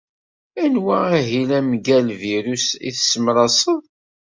[0.63, 3.81] Anwa ahil amgal-virus i tessemraseḍ?